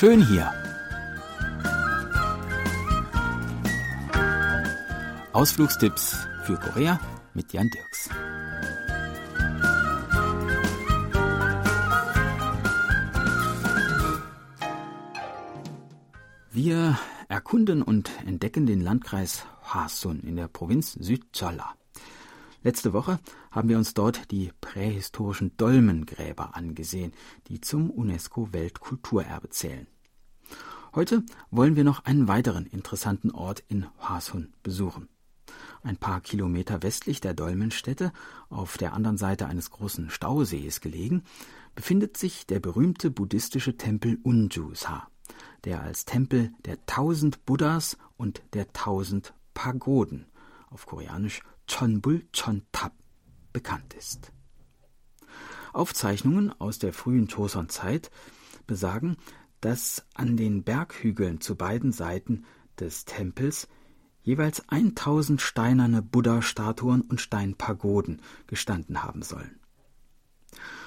Schön 0.00 0.24
hier. 0.24 0.52
Ausflugstipps 5.32 6.16
für 6.44 6.54
Korea 6.54 7.00
mit 7.34 7.52
Jan 7.52 7.68
Dirks. 7.68 8.08
Wir 16.52 16.96
erkunden 17.28 17.82
und 17.82 18.08
entdecken 18.24 18.66
den 18.66 18.80
Landkreis 18.80 19.46
Hwasun 19.64 20.20
in 20.20 20.36
der 20.36 20.46
Provinz 20.46 20.92
Südcholla. 20.92 21.77
Letzte 22.62 22.92
Woche 22.92 23.20
haben 23.52 23.68
wir 23.68 23.78
uns 23.78 23.94
dort 23.94 24.32
die 24.32 24.50
prähistorischen 24.60 25.56
Dolmengräber 25.56 26.56
angesehen, 26.56 27.12
die 27.46 27.60
zum 27.60 27.88
UNESCO-Weltkulturerbe 27.88 29.50
zählen. 29.50 29.86
Heute 30.94 31.22
wollen 31.52 31.76
wir 31.76 31.84
noch 31.84 32.04
einen 32.04 32.26
weiteren 32.26 32.66
interessanten 32.66 33.30
Ort 33.30 33.62
in 33.68 33.86
Hwasun 34.00 34.52
besuchen. 34.64 35.08
Ein 35.84 35.98
paar 35.98 36.20
Kilometer 36.20 36.82
westlich 36.82 37.20
der 37.20 37.34
Dolmenstätte, 37.34 38.12
auf 38.50 38.76
der 38.76 38.92
anderen 38.92 39.18
Seite 39.18 39.46
eines 39.46 39.70
großen 39.70 40.10
Stausees 40.10 40.80
gelegen, 40.80 41.22
befindet 41.76 42.16
sich 42.16 42.46
der 42.46 42.58
berühmte 42.58 43.12
buddhistische 43.12 43.76
Tempel 43.76 44.18
Unjusa, 44.24 45.06
der 45.64 45.82
als 45.82 46.04
Tempel 46.04 46.52
der 46.64 46.84
tausend 46.86 47.44
Buddhas 47.46 47.96
und 48.16 48.42
der 48.54 48.72
tausend 48.72 49.32
Pagoden, 49.54 50.26
auf 50.70 50.86
Koreanisch 50.86 51.42
Chonbul 51.68 52.26
Chontap 52.32 52.92
bekannt 53.52 53.94
ist. 53.94 54.32
Aufzeichnungen 55.72 56.52
aus 56.58 56.78
der 56.78 56.92
frühen 56.92 57.26
Joseon-Zeit 57.26 58.10
besagen, 58.66 59.16
dass 59.60 60.04
an 60.14 60.36
den 60.36 60.64
Berghügeln 60.64 61.40
zu 61.40 61.56
beiden 61.56 61.92
Seiten 61.92 62.44
des 62.78 63.04
Tempels 63.04 63.68
jeweils 64.22 64.68
1000 64.68 65.40
steinerne 65.40 66.02
Buddha-Statuen 66.02 67.02
und 67.02 67.20
Steinpagoden 67.20 68.20
gestanden 68.46 69.02
haben 69.02 69.22
sollen. 69.22 69.58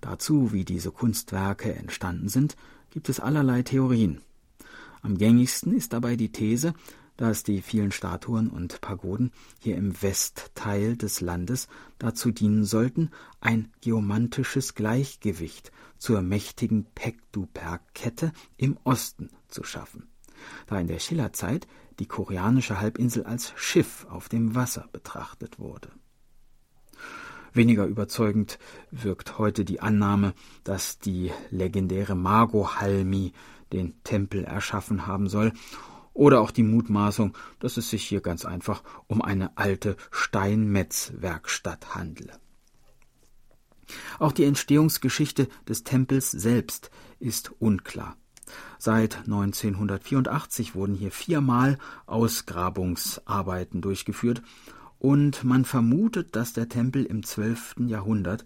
Dazu, 0.00 0.52
wie 0.52 0.64
diese 0.64 0.90
Kunstwerke 0.90 1.74
entstanden 1.74 2.28
sind, 2.28 2.56
gibt 2.90 3.08
es 3.08 3.20
allerlei 3.20 3.62
Theorien. 3.62 4.20
Am 5.02 5.18
gängigsten 5.18 5.74
ist 5.74 5.92
dabei 5.92 6.16
die 6.16 6.32
These, 6.32 6.74
dass 7.16 7.42
die 7.42 7.62
vielen 7.62 7.92
Statuen 7.92 8.48
und 8.48 8.80
Pagoden 8.80 9.32
hier 9.60 9.76
im 9.76 10.00
Westteil 10.02 10.96
des 10.96 11.20
Landes 11.20 11.68
dazu 11.98 12.30
dienen 12.30 12.64
sollten, 12.64 13.10
ein 13.40 13.70
geomantisches 13.80 14.74
Gleichgewicht 14.74 15.70
zur 15.98 16.22
mächtigen 16.22 16.86
Pektu-Bergkette 16.94 18.32
im 18.56 18.76
Osten 18.84 19.28
zu 19.48 19.62
schaffen, 19.62 20.08
da 20.66 20.78
in 20.78 20.88
der 20.88 20.98
Schillerzeit 20.98 21.66
die 22.00 22.06
koreanische 22.06 22.80
Halbinsel 22.80 23.24
als 23.24 23.52
Schiff 23.56 24.06
auf 24.10 24.28
dem 24.28 24.54
Wasser 24.54 24.88
betrachtet 24.90 25.58
wurde. 25.58 25.90
Weniger 27.52 27.86
überzeugend 27.86 28.58
wirkt 28.90 29.38
heute 29.38 29.64
die 29.64 29.78
Annahme, 29.78 30.34
dass 30.64 30.98
die 30.98 31.30
legendäre 31.50 32.16
Mago 32.16 32.80
Halmi 32.80 33.32
den 33.72 34.02
Tempel 34.02 34.42
erschaffen 34.42 35.06
haben 35.06 35.28
soll 35.28 35.52
oder 36.14 36.40
auch 36.40 36.50
die 36.50 36.62
Mutmaßung, 36.62 37.36
dass 37.58 37.76
es 37.76 37.90
sich 37.90 38.04
hier 38.04 38.20
ganz 38.20 38.44
einfach 38.44 38.82
um 39.06 39.20
eine 39.20 39.58
alte 39.58 39.96
Steinmetzwerkstatt 40.10 41.94
handle. 41.94 42.32
Auch 44.18 44.32
die 44.32 44.44
Entstehungsgeschichte 44.44 45.48
des 45.68 45.84
Tempels 45.84 46.30
selbst 46.30 46.90
ist 47.18 47.52
unklar. 47.58 48.16
Seit 48.78 49.18
1984 49.18 50.74
wurden 50.74 50.94
hier 50.94 51.10
viermal 51.10 51.78
Ausgrabungsarbeiten 52.06 53.80
durchgeführt 53.80 54.42
und 54.98 55.44
man 55.44 55.64
vermutet, 55.64 56.36
dass 56.36 56.52
der 56.52 56.68
Tempel 56.68 57.04
im 57.04 57.24
12. 57.24 57.76
Jahrhundert 57.86 58.44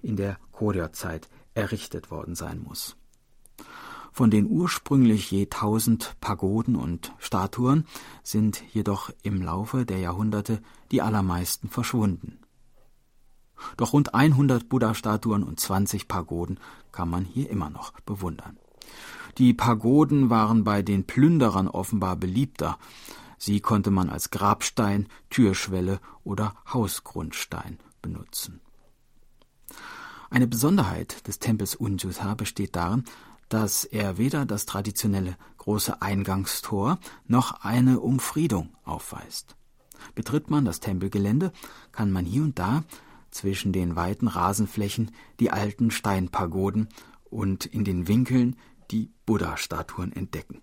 in 0.00 0.16
der 0.16 0.38
Koryo-Zeit 0.52 1.28
errichtet 1.54 2.10
worden 2.10 2.34
sein 2.34 2.62
muss. 2.62 2.96
Von 4.12 4.30
den 4.30 4.46
ursprünglich 4.46 5.30
je 5.30 5.46
tausend 5.46 6.16
Pagoden 6.20 6.76
und 6.76 7.14
Statuen 7.18 7.86
sind 8.22 8.62
jedoch 8.72 9.10
im 9.22 9.40
Laufe 9.40 9.86
der 9.86 9.98
Jahrhunderte 9.98 10.60
die 10.90 11.00
allermeisten 11.00 11.70
verschwunden. 11.70 12.38
Doch 13.78 13.94
rund 13.94 14.14
100 14.14 14.68
Buddha-Statuen 14.68 15.42
und 15.42 15.58
20 15.58 16.08
Pagoden 16.08 16.60
kann 16.90 17.08
man 17.08 17.24
hier 17.24 17.48
immer 17.48 17.70
noch 17.70 17.92
bewundern. 18.00 18.58
Die 19.38 19.54
Pagoden 19.54 20.28
waren 20.28 20.62
bei 20.62 20.82
den 20.82 21.04
Plünderern 21.04 21.68
offenbar 21.68 22.16
beliebter. 22.16 22.78
Sie 23.38 23.60
konnte 23.60 23.90
man 23.90 24.10
als 24.10 24.30
Grabstein, 24.30 25.08
Türschwelle 25.30 26.00
oder 26.22 26.54
Hausgrundstein 26.70 27.78
benutzen. 28.02 28.60
Eine 30.28 30.46
Besonderheit 30.46 31.26
des 31.26 31.38
Tempels 31.38 31.74
Unjusa 31.74 32.34
besteht 32.34 32.76
darin, 32.76 33.04
dass 33.52 33.84
er 33.84 34.16
weder 34.16 34.46
das 34.46 34.64
traditionelle 34.64 35.36
große 35.58 36.00
Eingangstor 36.00 36.98
noch 37.26 37.60
eine 37.60 38.00
Umfriedung 38.00 38.74
aufweist. 38.82 39.56
Betritt 40.14 40.48
man 40.48 40.64
das 40.64 40.80
Tempelgelände, 40.80 41.52
kann 41.92 42.10
man 42.10 42.24
hier 42.24 42.44
und 42.44 42.58
da 42.58 42.82
zwischen 43.30 43.74
den 43.74 43.94
weiten 43.94 44.26
Rasenflächen 44.26 45.10
die 45.38 45.50
alten 45.50 45.90
Steinpagoden 45.90 46.88
und 47.24 47.66
in 47.66 47.84
den 47.84 48.08
Winkeln 48.08 48.56
die 48.90 49.10
Buddha-Statuen 49.26 50.12
entdecken. 50.12 50.62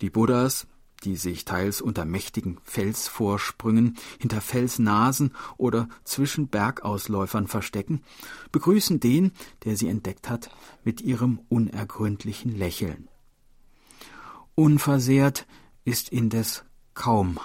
Die 0.00 0.08
Buddhas 0.08 0.66
die 1.04 1.16
sich 1.16 1.44
teils 1.44 1.80
unter 1.80 2.04
mächtigen 2.04 2.58
Felsvorsprüngen, 2.64 3.96
hinter 4.18 4.40
Felsnasen 4.40 5.34
oder 5.56 5.88
zwischen 6.04 6.48
Bergausläufern 6.48 7.46
verstecken, 7.46 8.02
begrüßen 8.52 9.00
den, 9.00 9.32
der 9.64 9.76
sie 9.76 9.88
entdeckt 9.88 10.28
hat, 10.28 10.50
mit 10.84 11.00
ihrem 11.00 11.40
unergründlichen 11.48 12.56
Lächeln. 12.56 13.08
Unversehrt 14.54 15.46
ist 15.84 16.08
indes 16.08 16.64
kaum 16.94 17.38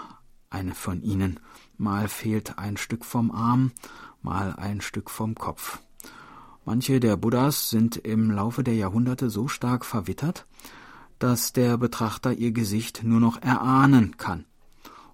eine 0.49 0.75
von 0.75 1.01
ihnen, 1.01 1.39
mal 1.77 2.07
fehlt 2.07 2.57
ein 2.57 2.77
Stück 2.77 3.05
vom 3.05 3.31
Arm, 3.31 3.71
mal 4.21 4.53
ein 4.55 4.81
Stück 4.81 5.09
vom 5.09 5.35
Kopf. 5.35 5.79
Manche 6.65 6.99
der 6.99 7.17
Buddhas 7.17 7.69
sind 7.69 7.97
im 7.97 8.29
Laufe 8.29 8.63
der 8.63 8.75
Jahrhunderte 8.75 9.29
so 9.29 9.47
stark 9.47 9.83
verwittert, 9.85 10.45
dass 11.21 11.53
der 11.53 11.77
Betrachter 11.77 12.33
ihr 12.33 12.51
Gesicht 12.51 13.03
nur 13.03 13.19
noch 13.19 13.41
erahnen 13.41 14.17
kann, 14.17 14.45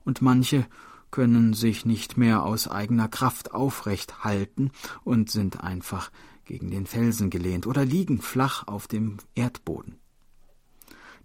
und 0.06 0.22
manche 0.22 0.66
können 1.12 1.53
sich 1.53 1.85
nicht 1.85 2.18
mehr 2.18 2.44
aus 2.44 2.69
eigener 2.69 3.09
Kraft 3.09 3.53
aufrecht 3.53 4.23
halten 4.23 4.72
und 5.03 5.29
sind 5.29 5.62
einfach 5.62 6.12
gegen 6.45 6.72
den 6.72 6.85
Felsen 6.85 7.29
gelehnt 7.29 7.68
oder 7.68 7.84
liegen 7.84 8.22
flach 8.22 8.68
auf 8.68 8.88
dem 8.88 9.18
Erdboden. 9.35 10.00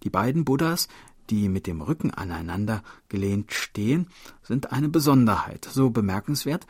Die 0.03 0.09
beiden 0.09 0.43
Buddhas, 0.43 0.89
die 1.29 1.47
mit 1.47 1.65
dem 1.65 1.81
Rücken 1.81 2.11
aneinander 2.11 2.83
gelehnt 3.07 3.53
stehen, 3.53 4.07
sind 4.41 4.73
eine 4.73 4.89
Besonderheit, 4.89 5.65
so 5.71 5.91
bemerkenswert, 5.91 6.67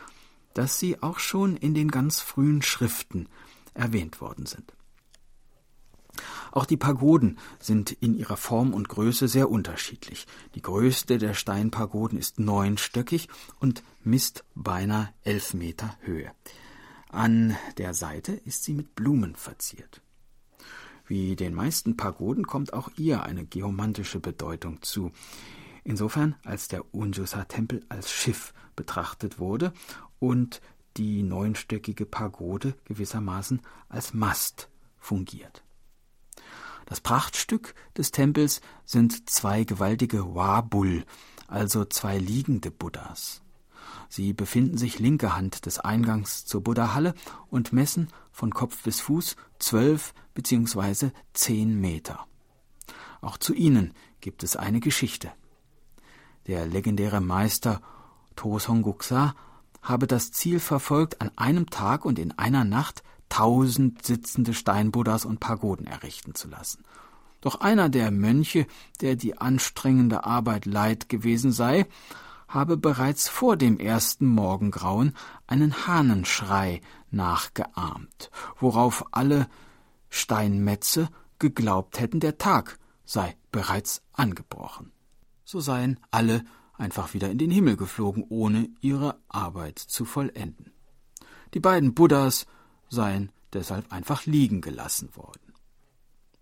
dass 0.54 0.78
sie 0.78 1.02
auch 1.02 1.18
schon 1.18 1.58
in 1.58 1.74
den 1.74 1.90
ganz 1.90 2.20
frühen 2.20 2.62
Schriften 2.62 3.28
erwähnt 3.74 4.22
worden 4.22 4.46
sind. 4.46 4.72
Auch 6.54 6.68
die 6.68 6.78
Pagoden 6.78 7.40
sind 7.60 7.92
in 7.92 8.14
ihrer 8.14 8.38
Form 8.38 8.76
und 8.76 8.88
Größe 8.88 9.28
sehr 9.28 9.50
unterschiedlich. 9.50 10.28
Die 10.54 10.62
größte 10.62 11.18
der 11.18 11.34
Steinpagoden 11.34 12.20
ist 12.20 12.40
neunstöckig 12.40 13.28
und 13.60 13.82
misst 14.04 14.46
beinahe 14.54 15.10
elf 15.24 15.56
Meter 15.56 15.98
Höhe. 16.02 16.32
An 17.10 17.58
der 17.80 17.96
Seite 17.96 18.34
ist 18.34 18.64
sie 18.64 18.76
mit 18.76 18.94
Blumen 18.94 19.36
verziert. 19.36 20.04
Wie 21.08 21.36
den 21.36 21.56
meisten 21.56 21.98
Pagoden 21.98 22.46
kommt 22.46 22.72
auch 22.72 22.92
ihr 22.98 23.24
eine 23.24 23.46
geomantische 23.46 24.20
Bedeutung 24.20 24.80
zu. 24.84 25.12
Insofern, 25.84 26.36
als 26.44 26.68
der 26.68 26.94
Unjusa-Tempel 26.94 27.84
als 27.90 28.12
Schiff 28.12 28.54
betrachtet 28.76 29.40
wurde 29.40 29.74
und 30.20 30.62
die 30.98 31.24
neunstöckige 31.24 32.06
Pagode 32.06 32.76
gewissermaßen 32.86 33.60
als 33.90 34.14
Mast 34.14 34.70
fungiert. 35.00 35.64
Das 36.86 37.02
Prachtstück 37.02 37.76
des 37.98 38.12
Tempels 38.12 38.62
sind 38.86 39.30
zwei 39.30 39.64
gewaltige 39.64 40.36
Wabul, 40.36 41.06
also 41.48 41.86
zwei 41.86 42.18
liegende 42.18 42.72
Buddhas. 42.72 43.42
Sie 44.10 44.34
befinden 44.34 44.78
sich 44.78 45.00
linke 45.00 45.36
Hand 45.36 45.66
des 45.66 45.80
Eingangs 45.80 46.46
zur 46.46 46.62
Buddha-Halle 46.62 47.14
und 47.50 47.74
messen 47.74 48.10
von 48.32 48.54
Kopf 48.54 48.84
bis 48.84 49.02
Fuß 49.02 49.36
zwölf 49.60 50.14
bzw. 50.34 51.12
zehn 51.34 51.80
Meter. 51.80 52.28
Auch 53.22 53.38
zu 53.38 53.54
ihnen 53.54 53.94
gibt 54.22 54.44
es 54.44 54.56
eine 54.56 54.80
Geschichte. 54.80 55.32
Der 56.48 56.66
legendäre 56.66 57.22
Meister 57.22 57.82
Tosonguksa 58.36 59.36
habe 59.82 60.08
das 60.08 60.32
Ziel 60.32 60.60
verfolgt, 60.60 61.22
an 61.22 61.32
einem 61.36 61.70
Tag 61.70 62.06
und 62.06 62.20
in 62.20 62.38
einer 62.38 62.64
Nacht 62.64 63.04
tausend 63.34 64.06
sitzende 64.06 64.54
Steinbuddhas 64.54 65.26
und 65.26 65.40
Pagoden 65.40 65.88
errichten 65.88 66.36
zu 66.36 66.48
lassen. 66.48 66.84
Doch 67.42 67.62
einer 67.62 67.90
der 67.90 68.12
Mönche, 68.12 68.68
der 69.02 69.16
die 69.16 69.40
anstrengende 69.40 70.24
Arbeit 70.24 70.68
leid 70.68 71.10
gewesen 71.10 71.52
sei, 71.52 71.88
habe 72.48 72.78
bereits 72.78 73.28
vor 73.28 73.58
dem 73.58 73.80
ersten 73.80 74.28
Morgengrauen 74.28 75.16
einen 75.48 75.88
Hahnenschrei 75.88 76.82
nachgeahmt, 77.10 78.30
worauf 78.60 79.04
alle 79.10 79.48
Steinmetze 80.12 81.10
geglaubt 81.40 82.00
hätten, 82.00 82.20
der 82.20 82.38
Tag 82.38 82.78
sei 83.04 83.36
bereits 83.52 84.04
angebrochen. 84.14 84.92
So 85.44 85.60
seien 85.60 86.00
alle 86.12 86.44
einfach 86.76 87.16
wieder 87.16 87.32
in 87.32 87.40
den 87.40 87.50
Himmel 87.50 87.78
geflogen, 87.78 88.26
ohne 88.30 88.70
ihre 88.80 89.18
Arbeit 89.28 89.80
zu 89.80 90.06
vollenden. 90.06 90.72
Die 91.56 91.60
beiden 91.60 91.96
Buddhas 91.96 92.46
seien 92.94 93.32
deshalb 93.52 93.92
einfach 93.92 94.26
liegen 94.26 94.62
gelassen 94.62 95.16
worden. 95.16 95.54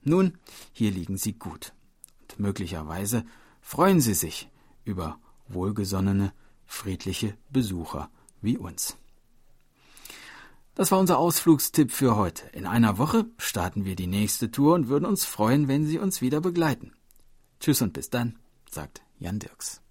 Nun, 0.03 0.38
hier 0.74 0.92
liegen 0.92 1.18
sie 1.18 1.33
gut, 1.33 1.74
und 2.21 2.39
möglicherweise 2.39 3.24
freuen 3.62 4.01
sie 4.01 4.13
sich 4.13 4.50
über 4.83 5.19
wohlgesonnene, 5.48 6.33
friedliche 6.65 7.38
Besucher 7.50 8.09
wie 8.42 8.57
uns. 8.57 8.98
Das 10.74 10.92
war 10.92 11.00
unser 11.00 11.18
Ausflugstipp 11.19 11.92
für 11.92 12.15
heute. 12.15 12.48
In 12.53 12.65
einer 12.65 12.98
Woche 12.98 13.25
starten 13.38 13.86
wir 13.86 13.95
die 13.95 14.07
nächste 14.07 14.51
Tour 14.51 14.74
und 14.75 14.88
würden 14.88 15.06
uns 15.06 15.25
freuen, 15.25 15.68
wenn 15.68 15.86
Sie 15.86 16.00
uns 16.00 16.21
wieder 16.21 16.42
begleiten. 16.42 16.94
Tschüss 17.59 17.81
und 17.81 17.94
bis 17.94 18.09
dann, 18.09 18.39
sagt 18.69 19.01
Jan 19.19 19.39
Dirks. 19.39 19.81